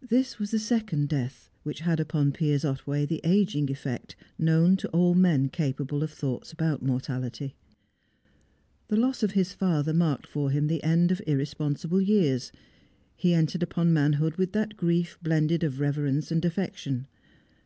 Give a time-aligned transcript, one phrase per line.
[0.00, 4.88] This was the second death which had upon Piers Otway the ageing effect known to
[4.92, 7.54] all men capable of thoughts about mortality.
[8.88, 12.50] The loss of his father marked for him the end of irresponsible years;
[13.14, 17.06] he entered upon manhood with that grief blended of reverence and affection.